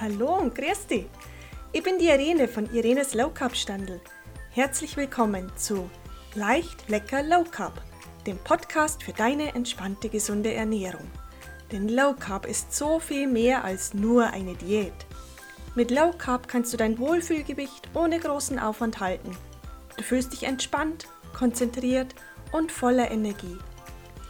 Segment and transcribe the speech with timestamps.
[0.00, 1.06] Hallo und grüß dich.
[1.72, 4.00] Ich bin die Irene von Irenes Low Carb Standel.
[4.52, 5.90] Herzlich willkommen zu
[6.36, 7.82] Leicht, lecker Low Carb,
[8.24, 11.10] dem Podcast für deine entspannte, gesunde Ernährung.
[11.72, 14.94] Denn Low Carb ist so viel mehr als nur eine Diät.
[15.74, 19.36] Mit Low Carb kannst du dein Wohlfühlgewicht ohne großen Aufwand halten.
[19.96, 22.14] Du fühlst dich entspannt, konzentriert
[22.52, 23.58] und voller Energie.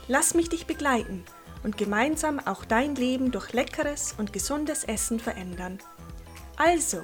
[0.06, 1.26] Lass mich dich begleiten–
[1.62, 5.78] und gemeinsam auch dein Leben durch leckeres und gesundes Essen verändern.
[6.56, 7.02] Also,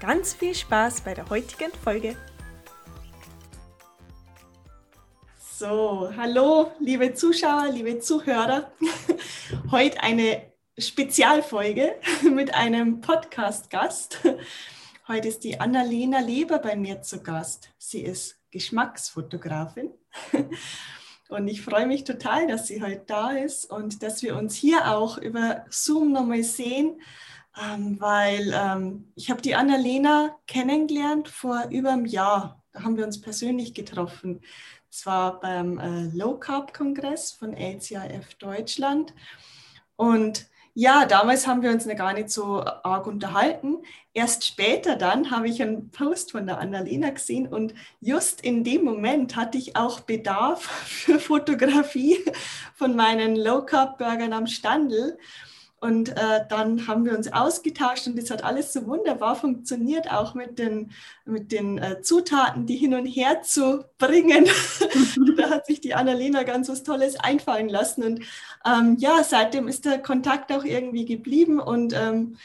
[0.00, 2.16] ganz viel Spaß bei der heutigen Folge.
[5.38, 8.72] So, hallo, liebe Zuschauer, liebe Zuhörer.
[9.70, 14.18] Heute eine Spezialfolge mit einem Podcast-Gast.
[15.06, 17.70] Heute ist die Annalena Leber bei mir zu Gast.
[17.78, 19.90] Sie ist Geschmacksfotografin
[21.32, 24.92] und ich freue mich total, dass sie heute da ist und dass wir uns hier
[24.94, 27.00] auch über Zoom nochmal sehen,
[27.60, 32.62] ähm, weil ähm, ich habe die Annalena kennengelernt vor über einem Jahr.
[32.72, 34.40] Da haben wir uns persönlich getroffen.
[34.90, 39.14] Es war beim äh, Low Carb Kongress von LCAF Deutschland.
[39.96, 43.78] Und ja, damals haben wir uns noch gar nicht so arg unterhalten.
[44.14, 48.84] Erst später dann habe ich einen Post von der Annalena gesehen und just in dem
[48.84, 52.18] Moment hatte ich auch Bedarf für Fotografie
[52.74, 55.18] von meinen Low Carb Burgern am Standel.
[55.82, 60.32] Und äh, dann haben wir uns ausgetauscht und es hat alles so wunderbar funktioniert, auch
[60.34, 60.92] mit den,
[61.24, 64.44] mit den äh, Zutaten, die hin und her zu bringen.
[65.36, 68.04] da hat sich die Annalena ganz was Tolles einfallen lassen.
[68.04, 68.20] Und
[68.64, 71.58] ähm, ja, seitdem ist der Kontakt auch irgendwie geblieben.
[71.58, 72.36] Und ähm,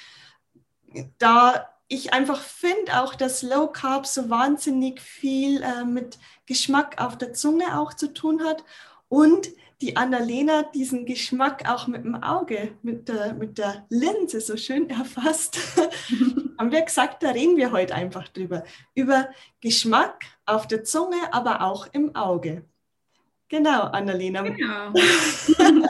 [1.19, 7.19] da ich einfach finde auch, dass Low Carb so wahnsinnig viel äh, mit Geschmack auf
[7.19, 8.63] der Zunge auch zu tun hat
[9.09, 9.49] und
[9.81, 14.89] die Annalena diesen Geschmack auch mit dem Auge, mit der, mit der Linse so schön
[14.89, 15.59] erfasst,
[16.57, 18.63] haben wir gesagt, da reden wir heute einfach drüber.
[18.95, 19.29] Über
[19.61, 22.65] Geschmack auf der Zunge, aber auch im Auge.
[23.49, 24.41] Genau, Annalena.
[24.41, 24.93] Genau.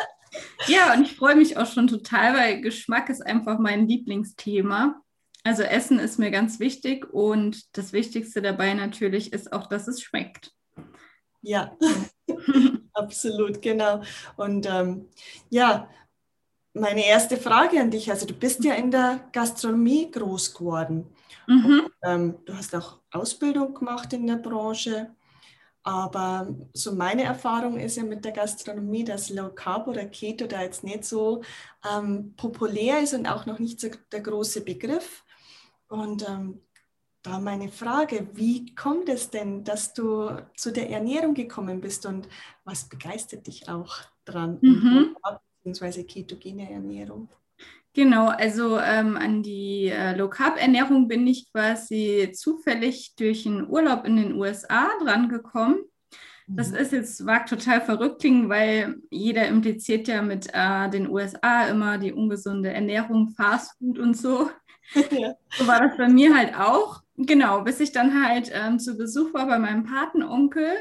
[0.67, 5.01] ja, und ich freue mich auch schon total, weil Geschmack ist einfach mein Lieblingsthema.
[5.43, 10.01] Also Essen ist mir ganz wichtig und das Wichtigste dabei natürlich ist auch, dass es
[10.01, 10.51] schmeckt.
[11.41, 11.71] Ja,
[12.93, 14.01] absolut, genau.
[14.35, 15.07] Und ähm,
[15.49, 15.89] ja,
[16.73, 21.07] meine erste Frage an dich, also du bist ja in der Gastronomie groß geworden.
[21.47, 21.81] Mhm.
[21.85, 25.15] Und, ähm, du hast auch Ausbildung gemacht in der Branche.
[25.83, 30.61] Aber so meine Erfahrung ist ja mit der Gastronomie, dass Low Carb oder Keto da
[30.61, 31.43] jetzt nicht so
[31.89, 35.23] ähm, populär ist und auch noch nicht so der große Begriff.
[35.87, 36.61] Und ähm,
[37.27, 42.27] da meine Frage, wie kommt es denn, dass du zu der Ernährung gekommen bist und
[42.63, 45.15] was begeistert dich auch dran, mhm.
[45.57, 47.29] beziehungsweise ketogene Ernährung?
[47.93, 53.67] Genau, also ähm, an die äh, Low Carb Ernährung bin ich quasi zufällig durch einen
[53.67, 55.79] Urlaub in den USA dran gekommen.
[56.45, 56.77] Das mhm.
[56.77, 61.97] ist jetzt mag total verrückt klingen, weil jeder impliziert ja mit äh, den USA immer
[61.97, 64.49] die ungesunde Ernährung, Fast Food und so.
[65.11, 65.33] Ja.
[65.49, 67.01] So war das bei mir halt auch.
[67.17, 70.77] Genau, bis ich dann halt ähm, zu Besuch war bei meinem Patenonkel.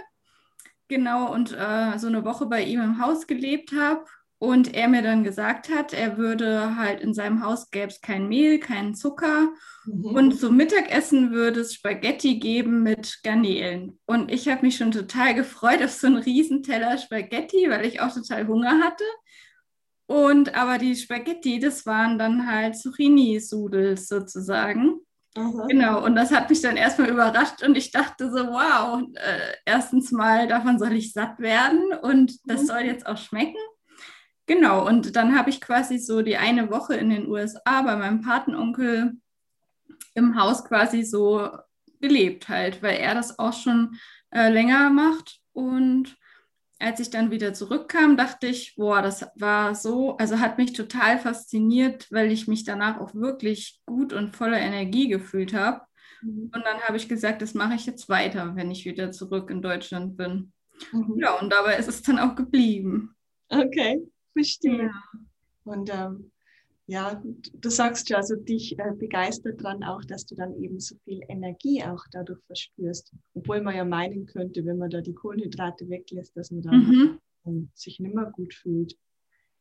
[0.89, 4.05] Genau, und äh, so eine Woche bei ihm im Haus gelebt habe.
[4.39, 8.29] Und er mir dann gesagt hat, er würde halt in seinem Haus gäbe es kein
[8.29, 9.49] Mehl, keinen Zucker.
[9.87, 10.05] Mhm.
[10.05, 13.99] Und zum Mittagessen würde es Spaghetti geben mit Garnelen.
[14.05, 18.13] Und ich habe mich schon total gefreut auf so einen Riesenteller Spaghetti, weil ich auch
[18.13, 19.05] total Hunger hatte.
[20.05, 25.01] Und aber die Spaghetti, das waren dann halt Zucchini-Sudels sozusagen.
[25.37, 25.67] Aha.
[25.69, 30.11] Genau, und das hat mich dann erstmal überrascht und ich dachte so, wow, äh, erstens
[30.11, 32.67] mal, davon soll ich satt werden und das mhm.
[32.67, 33.59] soll jetzt auch schmecken.
[34.47, 38.23] Genau, und dann habe ich quasi so die eine Woche in den USA bei meinem
[38.23, 39.17] Patenonkel
[40.15, 41.51] im Haus quasi so
[42.01, 43.99] gelebt halt, weil er das auch schon
[44.31, 46.17] äh, länger macht und
[46.79, 51.19] als ich dann wieder zurückkam, dachte ich, boah, das war so, also hat mich total
[51.19, 55.83] fasziniert, weil ich mich danach auch wirklich gut und voller Energie gefühlt habe.
[56.23, 56.51] Mhm.
[56.55, 59.63] Und dann habe ich gesagt, das mache ich jetzt weiter, wenn ich wieder zurück in
[59.63, 60.53] Deutschland bin.
[60.93, 61.19] Mhm.
[61.19, 63.15] Ja, und dabei ist es dann auch geblieben.
[63.49, 64.03] Okay,
[64.33, 64.85] verstehe.
[64.85, 65.03] Ja.
[65.65, 66.31] Und ähm,
[66.87, 67.21] ja,
[67.53, 71.21] du sagst ja, also dich äh, begeistert dran auch, dass du dann eben so viel
[71.29, 73.13] Energie auch dadurch verspürst.
[73.35, 77.71] Obwohl man ja meinen könnte, wenn man da die Kohlenhydrate weglässt, dass man dann mhm.
[77.75, 78.97] sich nicht mehr gut fühlt.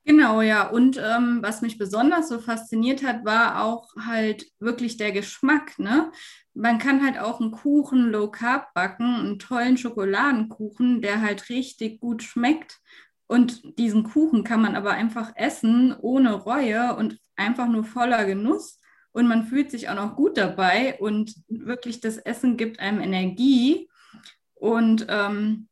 [0.07, 0.69] Genau, ja.
[0.69, 5.79] Und ähm, was mich besonders so fasziniert hat, war auch halt wirklich der Geschmack.
[5.79, 6.11] Ne?
[6.53, 11.99] Man kann halt auch einen Kuchen Low Carb backen, einen tollen Schokoladenkuchen, der halt richtig
[11.99, 12.79] gut schmeckt.
[13.27, 18.79] Und diesen Kuchen kann man aber einfach essen ohne Reue und einfach nur voller Genuss.
[19.11, 23.89] und man fühlt sich auch noch gut dabei und wirklich das Essen gibt einem Energie.
[24.55, 25.69] Und ähm,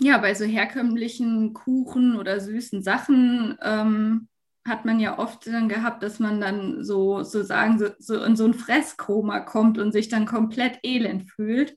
[0.00, 4.28] ja, bei so herkömmlichen Kuchen oder süßen Sachen ähm,
[4.66, 8.44] hat man ja oft dann gehabt, dass man dann so sozusagen so, so in so
[8.44, 11.76] ein Fresskoma kommt und sich dann komplett elend fühlt.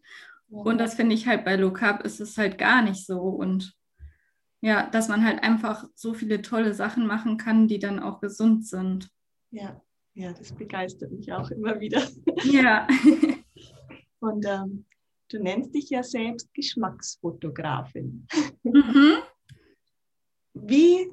[0.50, 3.19] Und das finde ich halt bei Low Carb ist es halt gar nicht so.
[3.19, 3.74] Und
[4.62, 8.65] ja, dass man halt einfach so viele tolle Sachen machen kann, die dann auch gesund
[8.65, 9.09] sind.
[9.51, 9.81] Ja,
[10.13, 12.01] ja, das begeistert mich auch immer wieder.
[12.44, 12.88] Ja.
[14.19, 14.86] Und ähm,
[15.30, 18.27] du nennst dich ja selbst Geschmacksfotografin.
[18.63, 19.18] Mhm.
[20.54, 21.12] Wie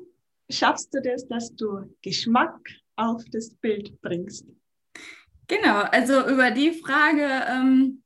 [0.49, 2.59] schaffst du das, dass du Geschmack
[2.97, 4.47] auf das Bild bringst?
[5.49, 8.03] Genau, also über die Frage ähm,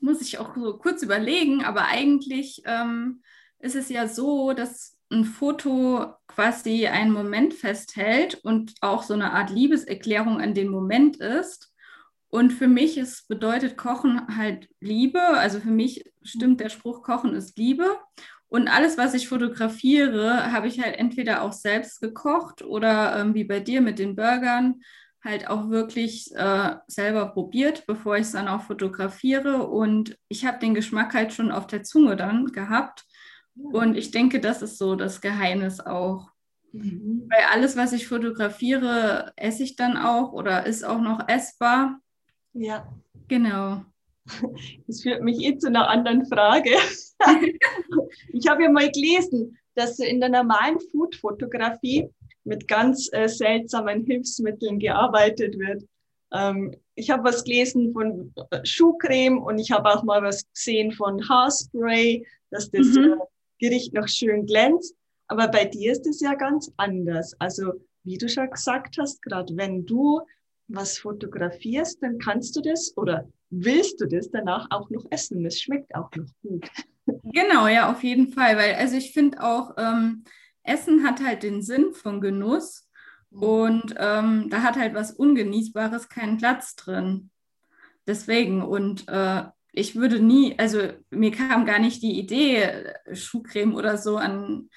[0.00, 3.22] muss ich auch so kurz überlegen, aber eigentlich ähm,
[3.58, 9.32] ist es ja so, dass ein Foto quasi einen Moment festhält und auch so eine
[9.32, 11.72] Art Liebeserklärung an den Moment ist.
[12.28, 15.20] Und für mich ist, bedeutet Kochen halt Liebe.
[15.20, 17.96] Also für mich stimmt der Spruch, Kochen ist Liebe.
[18.48, 23.44] Und alles, was ich fotografiere, habe ich halt entweder auch selbst gekocht oder ähm, wie
[23.44, 24.80] bei dir mit den Burgern
[25.24, 29.66] halt auch wirklich äh, selber probiert, bevor ich es dann auch fotografiere.
[29.66, 33.04] Und ich habe den Geschmack halt schon auf der Zunge dann gehabt.
[33.56, 36.30] Und ich denke, das ist so das Geheimnis auch.
[36.72, 37.26] Mhm.
[37.28, 42.00] Weil alles, was ich fotografiere, esse ich dann auch oder ist auch noch essbar.
[42.52, 42.86] Ja.
[43.28, 43.82] Genau.
[44.86, 46.70] Das führt mich eh zu einer anderen Frage.
[48.32, 52.08] ich habe ja mal gelesen, dass in der normalen Food-Fotografie
[52.44, 55.84] mit ganz äh, seltsamen Hilfsmitteln gearbeitet wird.
[56.32, 60.92] Ähm, ich habe was gelesen von äh, Schuhcreme und ich habe auch mal was gesehen
[60.92, 63.12] von Haarspray, dass das mhm.
[63.12, 63.16] äh,
[63.58, 64.94] Gericht noch schön glänzt.
[65.28, 67.34] Aber bei dir ist es ja ganz anders.
[67.40, 67.72] Also
[68.04, 70.20] wie du schon gesagt hast, gerade wenn du
[70.68, 75.44] was fotografierst, dann kannst du das oder willst du das danach auch noch essen.
[75.44, 76.68] Es schmeckt auch noch gut.
[77.22, 78.56] Genau, ja, auf jeden Fall.
[78.56, 80.24] Weil also ich finde auch, ähm,
[80.64, 82.88] Essen hat halt den Sinn von Genuss
[83.30, 83.42] mhm.
[83.42, 87.30] und ähm, da hat halt was Ungenießbares keinen Platz drin.
[88.08, 89.44] Deswegen und äh,
[89.76, 90.80] ich würde nie, also
[91.10, 94.70] mir kam gar nicht die Idee, Schuhcreme oder so an,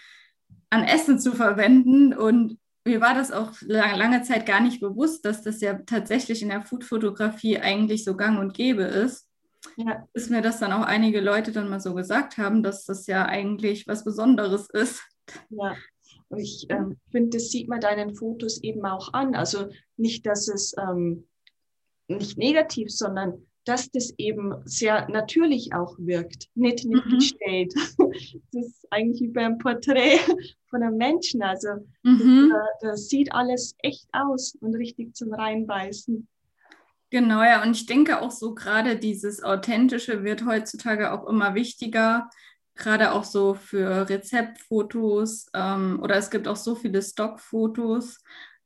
[0.69, 2.13] an Essen zu verwenden.
[2.13, 6.41] Und mir war das auch lange, lange Zeit gar nicht bewusst, dass das ja tatsächlich
[6.41, 9.25] in der Foodfotografie eigentlich so gang und gäbe ist.
[9.77, 10.05] Ja.
[10.13, 13.25] Bis mir das dann auch einige Leute dann mal so gesagt haben, dass das ja
[13.25, 15.01] eigentlich was Besonderes ist.
[15.49, 15.75] Ja,
[16.27, 19.33] und ich ähm, finde, das sieht man deinen Fotos eben auch an.
[19.33, 21.25] Also nicht, dass es ähm,
[22.09, 27.15] nicht negativ, sondern dass das eben sehr natürlich auch wirkt, nicht, nicht mhm.
[27.15, 27.73] gestellt.
[28.51, 30.19] Das ist eigentlich wie beim Porträt
[30.69, 31.41] von einem Menschen.
[31.41, 31.69] Also
[32.03, 32.51] mhm.
[32.51, 36.27] das, äh, das sieht alles echt aus und richtig zum Reinbeißen.
[37.11, 42.29] Genau, ja, und ich denke auch so gerade dieses Authentische wird heutzutage auch immer wichtiger,
[42.75, 48.19] gerade auch so für Rezeptfotos ähm, oder es gibt auch so viele Stockfotos,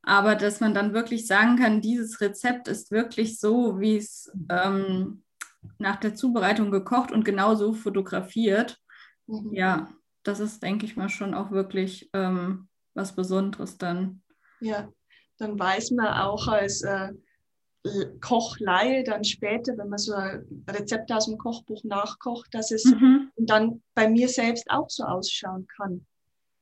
[0.04, 5.22] aber dass man dann wirklich sagen kann, dieses Rezept ist wirklich so, wie es ähm,
[5.78, 8.78] nach der Zubereitung gekocht und genauso fotografiert.
[9.26, 9.52] Mhm.
[9.52, 9.88] Ja,
[10.22, 14.22] das ist, denke ich mal, schon auch wirklich ähm, was Besonderes dann.
[14.60, 14.88] Ja,
[15.38, 17.12] dann weiß man auch als äh,
[18.20, 23.30] Kochleihe dann später, wenn man so ein Rezept aus dem Kochbuch nachkocht, dass es mhm.
[23.36, 26.06] dann bei mir selbst auch so ausschauen kann.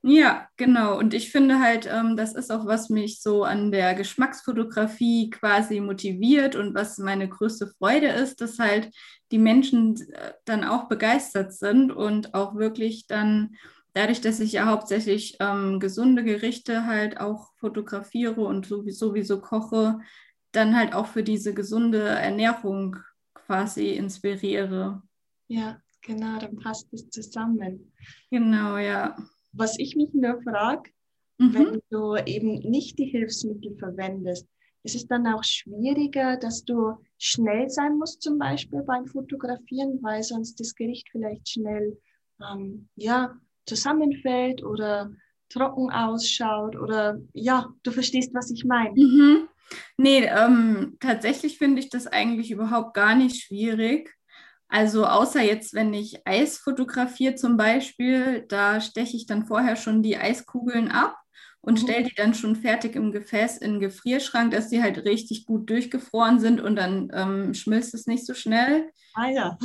[0.05, 0.99] Ja, genau.
[0.99, 5.79] Und ich finde halt, ähm, das ist auch, was mich so an der Geschmacksfotografie quasi
[5.79, 8.91] motiviert und was meine größte Freude ist, dass halt
[9.31, 13.55] die Menschen äh, dann auch begeistert sind und auch wirklich dann
[13.95, 20.01] dadurch, dass ich ja hauptsächlich ähm, gesunde Gerichte halt auch fotografiere und sowieso, sowieso koche,
[20.51, 22.97] dann halt auch für diese gesunde Ernährung
[23.35, 25.03] quasi inspiriere.
[25.47, 27.93] Ja, genau, dann passt es zusammen.
[28.31, 29.17] Genau, ja.
[29.53, 30.91] Was ich mich nur frage,
[31.39, 31.55] mhm.
[31.55, 34.47] wenn du eben nicht die Hilfsmittel verwendest,
[34.85, 40.23] ist es dann auch schwieriger, dass du schnell sein musst, zum Beispiel beim Fotografieren, weil
[40.23, 41.99] sonst das Gericht vielleicht schnell
[42.41, 45.13] ähm, ja, zusammenfällt oder
[45.49, 48.95] trocken ausschaut oder ja, du verstehst, was ich meine.
[48.99, 49.49] Mhm.
[49.97, 54.15] Nee, ähm, tatsächlich finde ich das eigentlich überhaupt gar nicht schwierig.
[54.73, 60.03] Also außer jetzt, wenn ich Eis fotografiere zum Beispiel, da steche ich dann vorher schon
[60.03, 61.19] die Eiskugeln ab
[61.61, 61.87] und mhm.
[61.87, 65.69] stelle die dann schon fertig im Gefäß in den Gefrierschrank, dass die halt richtig gut
[65.69, 68.91] durchgefroren sind und dann ähm, schmilzt es nicht so schnell.
[69.13, 69.59] Ah ja.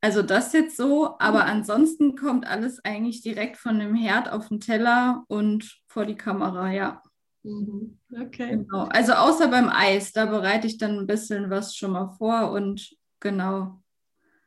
[0.00, 4.60] Also das jetzt so, aber ansonsten kommt alles eigentlich direkt von dem Herd auf den
[4.60, 7.02] Teller und vor die Kamera, ja.
[7.42, 7.98] Mhm.
[8.12, 8.58] Okay.
[8.58, 8.84] Genau.
[8.84, 12.94] Also außer beim Eis, da bereite ich dann ein bisschen was schon mal vor und
[13.18, 13.81] genau.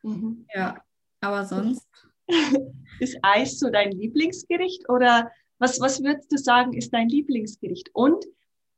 [0.06, 0.46] Mhm.
[0.54, 0.80] Ja,
[1.20, 1.86] aber sonst.
[3.00, 7.90] Ist Eis so dein Lieblingsgericht oder was, was würdest du sagen, ist dein Lieblingsgericht?
[7.94, 8.24] Und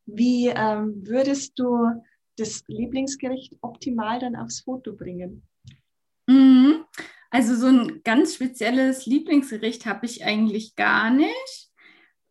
[0.07, 2.03] wie ähm, würdest du
[2.37, 5.43] das Lieblingsgericht optimal dann aufs Foto bringen?
[6.27, 6.85] Mhm.
[7.31, 11.71] Also so ein ganz spezielles Lieblingsgericht habe ich eigentlich gar nicht.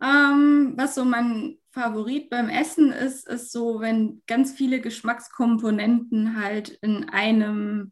[0.02, 6.70] Ähm, was so mein Favorit beim Essen ist, ist so, wenn ganz viele Geschmackskomponenten halt
[6.82, 7.92] in einem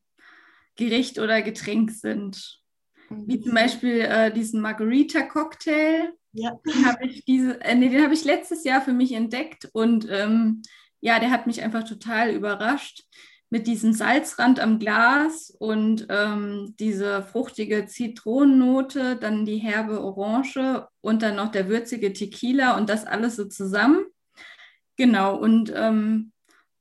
[0.76, 2.62] Gericht oder Getränk sind.
[3.10, 3.56] Wie zum mhm.
[3.56, 6.14] Beispiel äh, diesen Margarita-Cocktail.
[6.34, 6.60] Ja.
[6.66, 10.64] Den habe ich, äh, nee, hab ich letztes Jahr für mich entdeckt und ähm,
[11.00, 13.04] ja, der hat mich einfach total überrascht
[13.50, 21.22] mit diesem Salzrand am Glas und ähm, diese fruchtige Zitronennote, dann die herbe Orange und
[21.22, 24.06] dann noch der würzige Tequila und das alles so zusammen.
[24.98, 26.32] Genau, und ähm,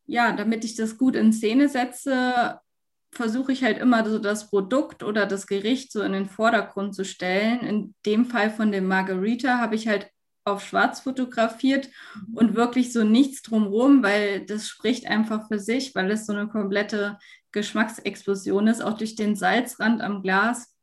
[0.07, 2.61] ja, damit ich das gut in Szene setze,
[3.14, 7.04] versuche ich halt immer so das Produkt oder das Gericht so in den Vordergrund zu
[7.04, 7.61] stellen.
[7.61, 10.11] In dem Fall von dem Margarita habe ich halt
[10.44, 12.37] auf schwarz fotografiert mhm.
[12.37, 16.49] und wirklich so nichts drumherum, weil das spricht einfach für sich, weil es so eine
[16.49, 17.18] komplette
[17.52, 20.75] Geschmacksexplosion ist, auch durch den Salzrand am Glas.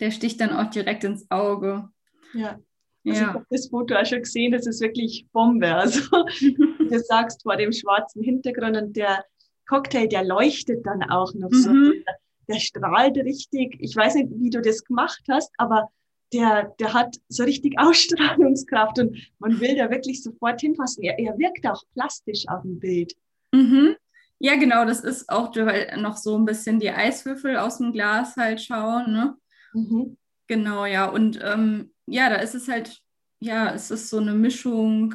[0.00, 1.88] Der sticht dann auch direkt ins Auge.
[2.34, 2.58] Ja.
[3.06, 3.28] Also ja.
[3.28, 5.74] ich habe das Foto auch schon gesehen, das ist wirklich Bombe.
[5.74, 6.00] Also
[6.40, 9.24] du sagst vor dem schwarzen Hintergrund und der
[9.66, 11.54] Cocktail, der leuchtet dann auch noch mhm.
[11.54, 11.72] so.
[11.72, 12.16] Der,
[12.48, 13.76] der strahlt richtig.
[13.80, 15.88] Ich weiß nicht, wie du das gemacht hast, aber
[16.32, 21.04] der, der hat so richtig Ausstrahlungskraft und man will da wirklich sofort hinpassen.
[21.04, 23.14] Er, er wirkt auch plastisch auf dem Bild.
[23.52, 23.96] Mhm.
[24.40, 28.36] Ja, genau, das ist auch, weil noch so ein bisschen die Eiswürfel aus dem Glas
[28.36, 29.12] halt schauen.
[29.12, 29.36] Ne?
[29.72, 30.16] Mhm.
[30.48, 31.06] Genau, ja.
[31.06, 33.00] Und ähm, ja, da ist es halt,
[33.40, 35.14] ja, es ist so eine Mischung.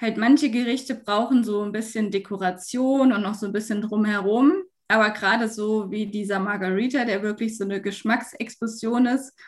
[0.00, 4.52] Halt, manche Gerichte brauchen so ein bisschen Dekoration und noch so ein bisschen drumherum.
[4.88, 9.38] Aber gerade so wie dieser Margarita, der wirklich so eine Geschmacksexplosion ist,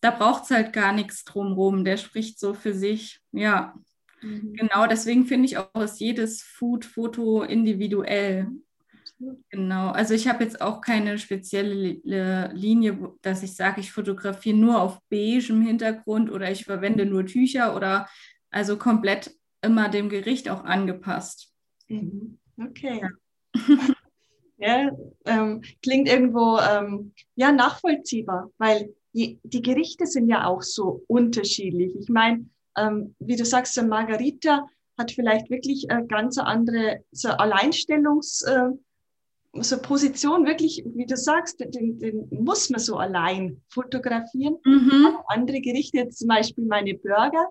[0.00, 1.84] da braucht es halt gar nichts drumherum.
[1.84, 3.20] Der spricht so für sich.
[3.30, 3.74] Ja,
[4.20, 4.54] mhm.
[4.54, 4.86] genau.
[4.86, 8.48] Deswegen finde ich auch, ist jedes Food-Foto individuell.
[9.50, 9.90] Genau.
[9.90, 12.00] Also ich habe jetzt auch keine spezielle
[12.52, 17.76] Linie, dass ich sage, ich fotografiere nur auf beigem Hintergrund oder ich verwende nur Tücher
[17.76, 18.08] oder
[18.50, 21.52] also komplett immer dem Gericht auch angepasst.
[21.88, 22.38] Mhm.
[22.60, 23.00] Okay.
[23.00, 23.08] Ja.
[24.58, 24.90] ja
[25.24, 31.94] ähm, klingt irgendwo ähm, ja nachvollziehbar, weil die, die Gerichte sind ja auch so unterschiedlich.
[31.98, 34.66] Ich meine, ähm, wie du sagst, Margarita
[34.98, 38.70] hat vielleicht wirklich eine ganz andere so Alleinstellungs, äh,
[39.60, 44.56] so Position, wirklich, wie du sagst, den, den muss man so allein fotografieren.
[44.64, 45.18] Mhm.
[45.26, 47.48] Andere Gerichte, zum Beispiel meine Burger,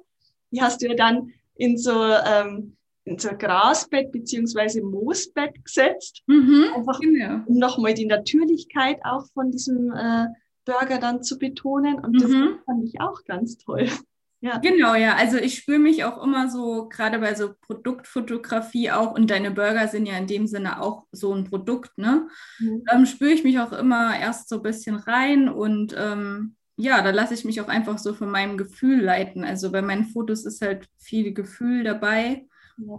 [0.49, 6.21] die hast du ja dann in so, ähm, in so ein Grasbett beziehungsweise Moosbett gesetzt.
[6.27, 7.41] Mhm, Einfach genau.
[7.45, 10.27] um nochmal die Natürlichkeit auch von diesem äh,
[10.65, 11.95] Burger dann zu betonen.
[11.95, 12.59] Und das mhm.
[12.65, 13.87] fand ich auch ganz toll.
[14.43, 14.57] Ja.
[14.57, 15.15] Genau, ja.
[15.17, 19.87] Also ich spüre mich auch immer so, gerade bei so Produktfotografie auch, und deine Burger
[19.87, 22.27] sind ja in dem Sinne auch so ein Produkt, ne?
[22.57, 22.83] Mhm.
[22.91, 27.11] Ähm, spüre ich mich auch immer erst so ein bisschen rein und ähm, ja, da
[27.11, 29.43] lasse ich mich auch einfach so von meinem Gefühl leiten.
[29.43, 32.47] Also bei meinen Fotos ist halt viel Gefühl dabei.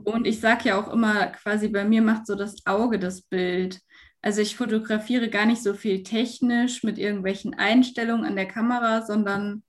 [0.04, 3.80] Und ich sage ja auch immer, quasi bei mir macht so das Auge das Bild.
[4.20, 9.64] Also ich fotografiere gar nicht so viel technisch mit irgendwelchen Einstellungen an der Kamera, sondern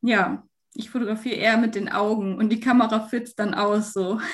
[0.00, 4.20] ja, ich fotografiere eher mit den Augen und die Kamera führt dann aus so.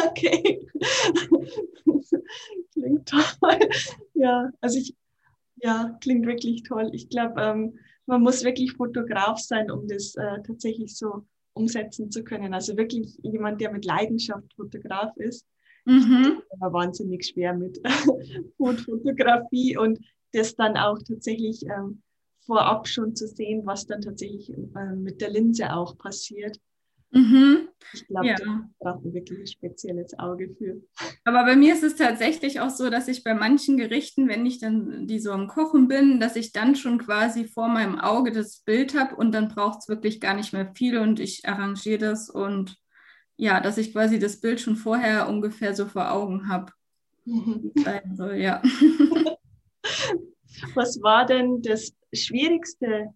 [0.00, 0.64] Okay.
[2.72, 3.58] klingt toll.
[4.14, 4.94] Ja, also ich,
[5.56, 6.90] ja, klingt wirklich toll.
[6.92, 12.24] Ich glaube, ähm, man muss wirklich Fotograf sein, um das äh, tatsächlich so umsetzen zu
[12.24, 12.54] können.
[12.54, 15.46] Also wirklich jemand, der mit Leidenschaft Fotograf ist.
[15.84, 16.42] Mhm.
[16.58, 17.80] war wahnsinnig schwer mit
[18.56, 19.98] Foodfotografie und
[20.32, 22.02] das dann auch tatsächlich ähm,
[22.44, 26.58] vorab schon zu sehen, was dann tatsächlich äh, mit der Linse auch passiert.
[27.10, 27.67] Mhm.
[27.92, 28.36] Ich glaube, ja.
[28.36, 30.82] da braucht man wirklich ein spezielles Auge für.
[31.24, 34.58] Aber bei mir ist es tatsächlich auch so, dass ich bei manchen Gerichten, wenn ich
[34.58, 38.60] dann die so am Kochen bin, dass ich dann schon quasi vor meinem Auge das
[38.60, 42.28] Bild habe und dann braucht es wirklich gar nicht mehr viel und ich arrangiere das
[42.28, 42.76] und
[43.36, 46.72] ja, dass ich quasi das Bild schon vorher ungefähr so vor Augen habe.
[47.24, 47.72] Mhm.
[47.84, 48.60] Also, ja.
[50.74, 53.14] Was war denn das schwierigste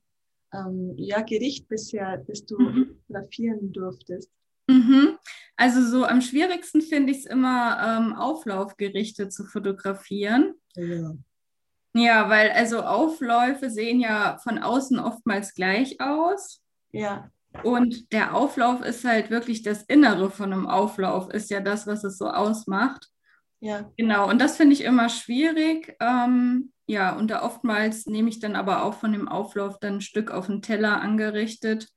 [0.54, 3.00] ähm, ja, Gericht bisher, das du mhm.
[3.08, 4.30] fotografieren durftest?
[4.72, 5.18] Mhm.
[5.56, 10.54] Also so am schwierigsten finde ich es immer, ähm, Auflaufgerichte zu fotografieren.
[10.74, 11.14] Ja.
[11.94, 16.62] Ja, weil also Aufläufe sehen ja von außen oftmals gleich aus.
[16.90, 17.30] Ja.
[17.64, 22.02] Und der Auflauf ist halt wirklich das Innere von einem Auflauf, ist ja das, was
[22.02, 23.08] es so ausmacht.
[23.60, 23.90] Ja.
[23.96, 25.94] Genau, und das finde ich immer schwierig.
[26.00, 30.00] Ähm, ja, und da oftmals nehme ich dann aber auch von dem Auflauf dann ein
[30.00, 31.88] Stück auf den Teller angerichtet,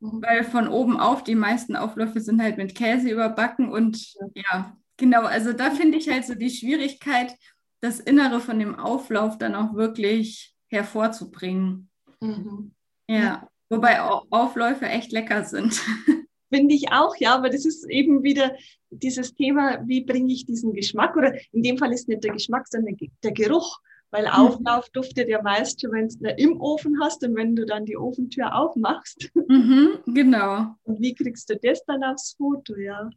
[0.00, 0.22] mhm.
[0.22, 4.76] weil von oben auf die meisten Aufläufe sind halt mit Käse überbacken und ja, ja
[4.96, 7.34] genau, also da finde ich halt so die Schwierigkeit,
[7.80, 11.88] das Innere von dem Auflauf dann auch wirklich hervorzubringen.
[12.20, 12.72] Mhm.
[13.08, 13.18] Ja.
[13.18, 13.48] ja.
[13.70, 15.80] Wobei Aufläufe echt lecker sind.
[16.52, 18.56] Finde ich auch, ja, aber das ist eben wieder
[18.90, 21.14] dieses Thema, wie bringe ich diesen Geschmack?
[21.14, 23.78] Oder in dem Fall ist nicht der Geschmack, sondern der Geruch.
[24.10, 24.26] Weil.
[24.26, 27.84] Auflauf duftet ja meist schon, wenn du es im Ofen hast und wenn du dann
[27.84, 29.30] die Ofentür aufmachst.
[29.48, 30.74] Mhm, genau.
[30.82, 33.08] Und wie kriegst du das dann aufs Foto, ja?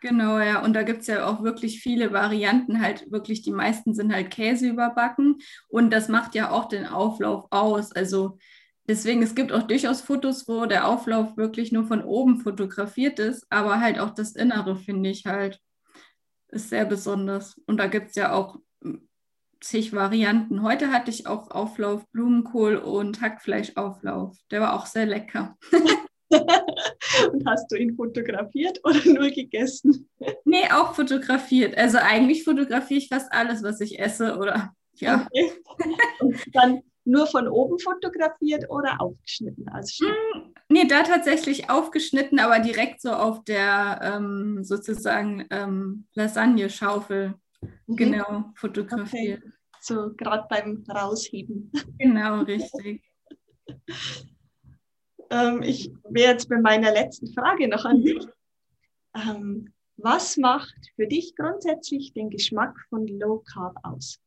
[0.00, 0.62] Genau, ja.
[0.62, 4.30] Und da gibt es ja auch wirklich viele Varianten, halt wirklich, die meisten sind halt
[4.30, 5.38] Käse überbacken.
[5.68, 7.90] Und das macht ja auch den Auflauf aus.
[7.90, 8.38] Also
[8.86, 13.46] deswegen, es gibt auch durchaus Fotos, wo der Auflauf wirklich nur von oben fotografiert ist,
[13.50, 15.60] aber halt auch das Innere, finde ich halt,
[16.48, 17.60] ist sehr besonders.
[17.66, 18.60] Und da gibt es ja auch
[19.60, 20.62] zig Varianten.
[20.62, 24.36] Heute hatte ich auch Auflauf Blumenkohl und Hackfleischauflauf.
[24.50, 25.56] Der war auch sehr lecker.
[26.30, 30.08] und hast du ihn fotografiert oder nur gegessen?
[30.44, 31.76] Nee, auch fotografiert.
[31.76, 35.26] Also eigentlich fotografiere ich fast alles, was ich esse oder ja.
[35.30, 35.52] Okay.
[36.20, 39.68] Und dann nur von oben fotografiert oder aufgeschnitten?
[39.68, 47.34] Also mm, nee, da tatsächlich aufgeschnitten, aber direkt so auf der ähm, sozusagen ähm, Lasagne-Schaufel
[47.86, 47.96] mhm.
[47.96, 49.42] genau fotografiert.
[49.42, 49.52] Okay.
[49.80, 51.70] So gerade beim Rausheben.
[51.98, 53.02] Genau, richtig.
[55.30, 58.04] ähm, ich wäre jetzt bei meiner letzten Frage noch an mhm.
[58.04, 58.26] dich.
[59.14, 64.18] Ähm, was macht für dich grundsätzlich den Geschmack von Low Carb aus?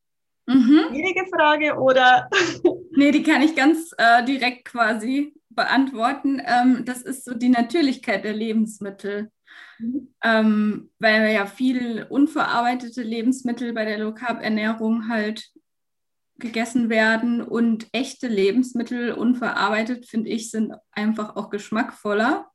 [0.48, 0.86] Mhm.
[0.89, 2.27] Schwierige Frage oder?
[2.95, 6.41] nee, die kann ich ganz äh, direkt quasi beantworten.
[6.43, 9.31] Ähm, das ist so die Natürlichkeit der Lebensmittel.
[9.79, 10.13] Mhm.
[10.23, 15.51] Ähm, weil ja viel unverarbeitete Lebensmittel bei der Low Carb Ernährung halt
[16.37, 22.50] gegessen werden und echte Lebensmittel unverarbeitet, finde ich, sind einfach auch geschmackvoller.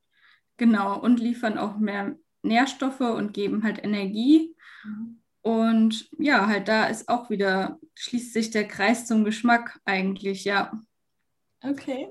[0.56, 4.54] Genau, und liefern auch mehr Nährstoffe und geben halt Energie.
[4.84, 5.20] Mhm.
[5.42, 10.72] Und ja, halt da ist auch wieder, schließt sich der Kreis zum Geschmack eigentlich, ja.
[11.60, 12.08] Okay.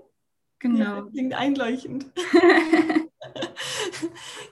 [0.60, 0.84] Genau.
[0.84, 2.06] Ja, klingt einleuchtend.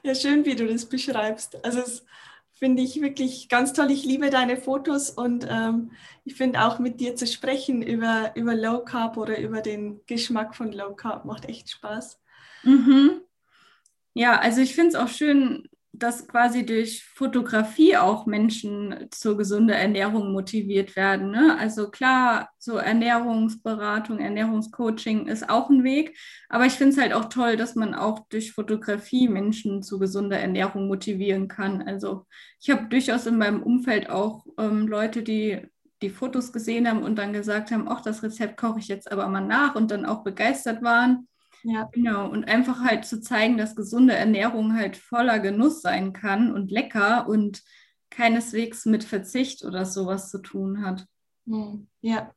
[0.04, 1.64] ja, schön, wie du das beschreibst.
[1.64, 2.06] Also es
[2.54, 3.90] finde ich wirklich ganz toll.
[3.92, 5.92] Ich liebe deine Fotos und ähm,
[6.24, 10.56] ich finde auch mit dir zu sprechen über, über Low Carb oder über den Geschmack
[10.56, 12.20] von Low Carb macht echt Spaß.
[12.64, 13.22] Mhm.
[14.14, 15.68] Ja, also ich finde es auch schön,
[16.02, 21.32] dass quasi durch Fotografie auch Menschen zur gesunden Ernährung motiviert werden.
[21.32, 21.58] Ne?
[21.60, 26.18] Also klar, so Ernährungsberatung, Ernährungscoaching ist auch ein Weg,
[26.50, 30.40] aber ich finde es halt auch toll, dass man auch durch Fotografie Menschen zu gesunder
[30.40, 31.84] Ernährung motivieren kann.
[31.84, 32.26] Also
[32.60, 35.62] ich habe durchaus in meinem Umfeld auch ähm, Leute, die
[36.02, 39.28] die Fotos gesehen haben und dann gesagt haben, ach, das Rezept koche ich jetzt aber
[39.28, 41.28] mal nach und dann auch begeistert waren.
[41.64, 41.90] Ja.
[41.92, 42.30] Genau.
[42.30, 47.28] Und einfach halt zu zeigen, dass gesunde Ernährung halt voller Genuss sein kann und lecker
[47.28, 47.64] und
[48.10, 51.06] keineswegs mit Verzicht oder sowas zu tun hat.
[51.48, 52.34] Hm, ja,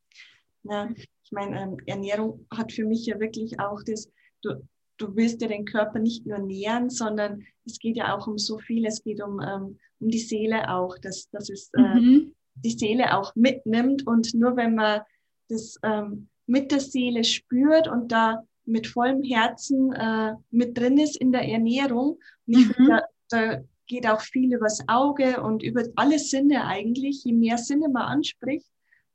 [0.62, 0.88] ja.
[0.96, 4.10] ich meine, ähm, Ernährung hat für mich ja wirklich auch das,
[4.42, 4.66] du,
[4.98, 8.58] du willst ja den Körper nicht nur nähren, sondern es geht ja auch um so
[8.58, 8.86] viel.
[8.86, 12.34] Es geht um, ähm, um die Seele auch, dass, dass es äh, mhm.
[12.54, 14.06] die Seele auch mitnimmt.
[14.06, 15.00] Und nur wenn man
[15.48, 21.16] das ähm, mit der Seele spürt und da mit vollem Herzen äh, mit drin ist
[21.16, 22.18] in der Ernährung.
[22.46, 22.72] Und ich mhm.
[22.72, 27.24] finde, da, da geht auch viel übers Auge und über alle Sinne eigentlich.
[27.24, 28.70] Je mehr Sinne man anspricht,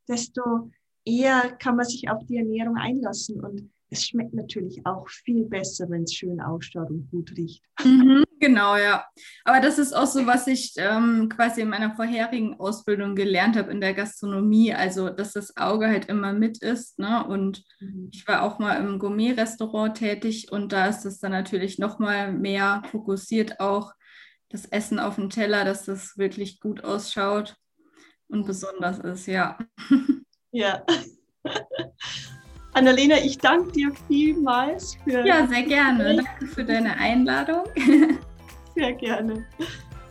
[0.08, 0.72] desto
[1.06, 3.44] eher kann man sich auf die Ernährung einlassen.
[3.44, 7.64] Und es schmeckt natürlich auch viel besser, wenn es schön ausschaut und gut riecht.
[7.84, 9.06] Mhm, genau, ja.
[9.44, 13.72] Aber das ist auch so, was ich ähm, quasi in meiner vorherigen Ausbildung gelernt habe
[13.72, 14.74] in der Gastronomie.
[14.74, 17.00] Also, dass das Auge halt immer mit ist.
[17.00, 17.26] Ne?
[17.26, 18.10] Und mhm.
[18.12, 22.84] ich war auch mal im Gourmet-Restaurant tätig und da ist es dann natürlich nochmal mehr
[22.92, 23.94] fokussiert auch
[24.50, 27.56] das Essen auf dem Teller, dass das wirklich gut ausschaut
[28.28, 29.58] und besonders ist, ja.
[30.52, 30.84] Ja.
[32.74, 35.26] Annalena, ich danke dir vielmals für.
[35.26, 36.16] Ja, sehr gerne.
[36.16, 37.66] Danke für deine Einladung.
[38.80, 39.46] Sehr gerne.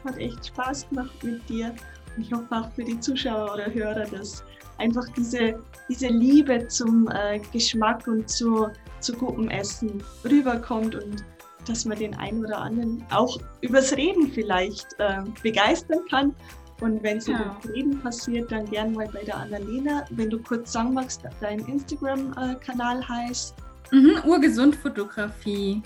[0.05, 1.75] Hat echt Spaß gemacht mit dir.
[2.15, 4.45] Und ich hoffe auch für die Zuschauer oder Hörer, dass
[4.77, 8.69] einfach diese, diese Liebe zum äh, Geschmack und zu,
[9.01, 11.25] zu gutem Essen rüberkommt und
[11.67, 16.35] dass man den einen oder anderen auch übers Reden vielleicht äh, begeistern kann
[16.81, 17.41] und wenn es ja.
[17.41, 20.05] über Reden passiert, dann gern mal bei der Annalena.
[20.11, 23.55] Wenn du kurz sagen magst, dein Instagram-Kanal heißt.
[23.91, 25.83] Mhm, Urgesund Fotografie.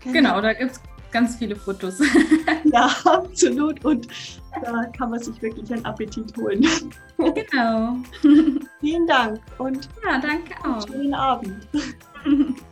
[0.00, 0.80] Genau, genau da gibt es
[1.12, 2.00] ganz viele Fotos.
[2.64, 3.84] ja, absolut.
[3.84, 4.08] Und
[4.62, 6.66] da kann man sich wirklich einen Appetit holen.
[7.18, 7.96] Genau.
[8.80, 10.86] Vielen Dank und ja, danke auch.
[10.88, 11.68] Schönen Abend.